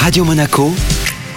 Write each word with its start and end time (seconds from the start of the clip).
Radio 0.00 0.24
Monaco, 0.24 0.72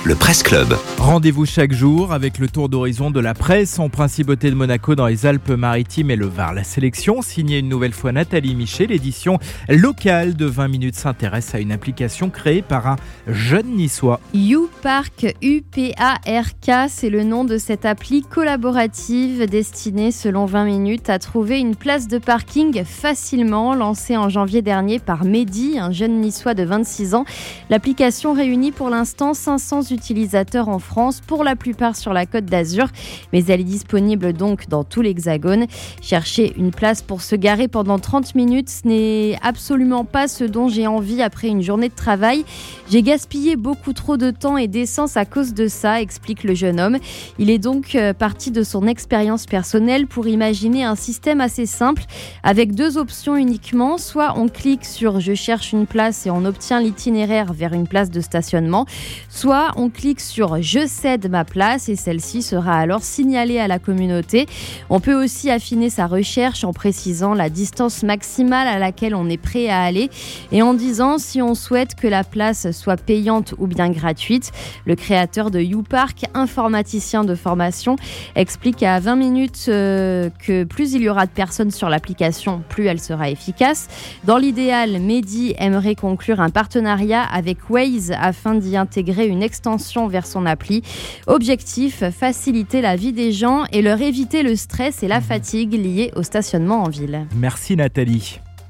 le 0.06 0.16
Presse 0.16 0.44
Club. 0.44 0.76
Rendez-vous 0.98 1.46
chaque 1.46 1.72
jour 1.72 2.12
avec 2.12 2.38
le 2.38 2.50
tour 2.50 2.68
d'horizon 2.68 3.10
de 3.10 3.22
la 3.22 3.34
presse 3.34 3.80
en 3.80 3.88
principauté 3.88 4.50
de 4.50 4.56
Monaco 4.56 4.96
dans 4.96 5.08
les 5.08 5.26
Alpes-Maritimes 5.26 6.12
et 6.12 6.18
le 6.18 6.26
Var. 6.26 6.54
La 6.54 6.66
sélection, 6.66 7.22
signée 7.22 7.60
une 7.60 7.70
nouvelle 7.70 7.94
fois 7.94 8.12
Nathalie 8.12 8.54
Miché, 8.54 8.86
l'édition 8.86 9.40
locale 9.70 10.36
de 10.36 10.46
20 10.46 10.68
minutes 10.68 10.96
s'intéresse 10.96 11.56
à 11.56 11.60
une 11.60 11.72
application 11.72 12.30
créée 12.30 12.62
par 12.62 12.88
un 12.88 12.96
jeune 13.28 13.68
niçois. 13.68 14.20
YouPark, 14.34 15.38
U-P-A-R-K, 15.42 16.90
c'est 16.90 17.10
le 17.10 17.24
nom 17.24 17.46
de 17.46 17.58
cette 17.58 17.86
appli 17.86 18.24
collaborative 18.24 19.46
destinée, 19.48 20.12
selon 20.12 20.46
20 20.46 20.66
minutes, 20.66 21.10
à 21.10 21.18
trouver 21.18 21.60
une 21.60 21.78
place 21.78 22.10
de 22.10 22.18
parking 22.18 22.84
facilement, 22.84 23.74
lancée 23.74 24.18
en 24.18 24.28
janvier 24.28 24.62
dernier 24.62 25.00
par 25.00 25.24
Mehdi, 25.24 25.80
un 25.80 25.94
jeune 25.94 26.20
niçois 26.20 26.56
de 26.56 26.64
26 26.64 27.16
ans. 27.16 27.24
L'application 27.70 28.34
réunit 28.34 28.74
pour 28.74 28.90
l'instant 28.90 29.34
500 29.34 29.93
utilisateurs 29.94 30.68
en 30.68 30.80
France, 30.80 31.22
pour 31.26 31.46
la 31.46 31.56
plupart 31.56 31.96
sur 31.96 32.12
la 32.12 32.26
côte 32.26 32.46
d'Azur, 32.46 32.88
mais 33.32 33.46
elle 33.46 33.62
est 33.62 33.64
disponible 33.64 34.34
donc 34.34 34.68
dans 34.68 34.84
tout 34.84 35.02
l'Hexagone. 35.02 35.68
Chercher 36.02 36.54
une 36.58 36.72
place 36.72 37.02
pour 37.02 37.22
se 37.22 37.36
garer 37.36 37.70
pendant 37.70 38.00
30 38.00 38.36
minutes, 38.36 38.70
ce 38.70 38.88
n'est 38.88 39.40
absolument 39.42 40.04
pas 40.04 40.28
ce 40.28 40.44
dont 40.44 40.68
j'ai 40.68 40.88
envie 40.88 41.22
après 41.22 41.48
une 41.48 41.62
journée 41.62 41.90
de 41.90 41.96
travail. 41.96 42.44
J'ai 42.90 43.02
gaspillé 43.02 43.56
beaucoup 43.56 43.94
trop 43.94 44.18
de 44.18 44.32
temps 44.32 44.58
et 44.58 44.68
d'essence 44.68 45.16
à 45.16 45.26
cause 45.26 45.54
de 45.54 45.68
ça, 45.68 46.02
explique 46.02 46.44
le 46.44 46.54
jeune 46.54 46.80
homme. 46.80 46.98
Il 47.40 47.50
est 47.50 47.60
donc 47.60 47.96
euh, 47.96 48.14
parti 48.14 48.52
de 48.52 48.64
son 48.64 48.88
expérience 48.88 49.46
personnelle 49.46 50.08
pour 50.08 50.28
imaginer 50.28 50.84
un 50.84 50.96
système 50.96 51.42
assez 51.42 51.66
simple 51.66 52.04
avec 52.44 52.76
deux 52.76 52.98
options 52.98 53.36
uniquement. 53.36 53.98
Soit 53.98 54.34
on 54.38 54.48
clique 54.48 54.86
sur 54.86 55.20
je 55.20 55.34
cherche 55.34 55.72
une 55.72 55.86
place 55.86 56.26
et 56.26 56.32
on 56.32 56.46
obtient 56.46 56.80
l'itinéraire 56.80 57.54
vers 57.54 57.74
une 57.74 57.88
place 57.88 58.10
de 58.10 58.22
stationnement, 58.22 58.86
soit 59.30 59.72
clique 59.90 60.22
sur 60.22 60.62
Je 60.62 60.88
cède 60.88 61.30
ma 61.30 61.46
place 61.46 61.90
et 61.90 61.96
celle-ci 61.96 62.42
sera 62.42 62.78
alors 62.78 63.04
signalée 63.04 63.60
à 63.60 63.68
la 63.68 63.80
communauté. 63.80 64.46
On 64.90 65.00
peut 65.00 65.22
aussi 65.22 65.50
affiner 65.50 65.90
sa 65.90 66.08
recherche 66.08 66.64
en 66.64 66.74
précisant 66.74 67.34
la 67.34 67.50
distance 67.50 68.04
maximale 68.04 68.68
à 68.68 68.80
laquelle 68.80 69.16
on 69.16 69.30
est 69.30 69.38
prêt 69.38 69.70
à 69.70 69.82
aller 69.82 70.10
et 70.52 70.62
en 70.62 70.74
disant 70.74 71.18
si 71.18 71.42
on 71.42 71.56
souhaite 71.56 71.96
que 71.96 72.08
la 72.08 72.24
place 72.24 72.72
soit 72.72 72.98
payante 72.98 73.54
ou 73.58 73.68
bien 73.68 73.90
gratuite. 73.90 74.52
Le 74.86 74.96
créateur 74.96 75.52
de 75.52 75.60
YouPark, 75.60 76.26
informaticien 76.34 77.24
de 77.24 77.36
formation, 77.36 77.96
explique 78.36 78.84
à 78.84 79.00
20 79.00 79.16
minutes 79.16 79.66
euh, 79.68 80.30
que 80.46 80.64
plus 80.64 80.94
il 80.94 81.02
y 81.02 81.10
aura 81.10 81.26
de 81.26 81.32
personnes 81.32 81.72
sur 81.72 81.90
l'application, 81.90 82.64
plus 82.70 82.86
elle 82.86 83.00
sera 83.00 83.30
efficace. 83.30 83.88
Dans 84.24 84.38
l'idéal, 84.38 85.00
Mehdi 85.00 85.56
aimerait 85.58 85.96
conclure 85.96 86.40
un 86.40 86.50
partenariat 86.50 87.24
avec 87.24 87.70
Waze 87.70 88.14
afin 88.18 88.56
d'y 88.56 88.78
intégrer 88.78 89.28
une 89.28 89.44
extension 89.44 89.73
vers 90.08 90.26
son 90.26 90.46
appli. 90.46 90.82
Objectif, 91.28 92.04
faciliter 92.10 92.82
la 92.82 92.96
vie 92.96 93.14
des 93.14 93.32
gens 93.32 93.64
et 93.72 93.82
leur 93.82 94.02
éviter 94.02 94.44
le 94.44 94.56
stress 94.56 95.04
et 95.04 95.08
la 95.08 95.22
fatigue 95.22 95.74
liés 95.74 96.12
au 96.16 96.24
stationnement 96.24 96.84
en 96.84 96.90
ville. 96.90 97.28
Merci 97.36 97.76
Nathalie. 97.76 98.40